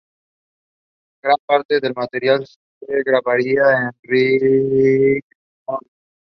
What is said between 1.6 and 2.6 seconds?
del material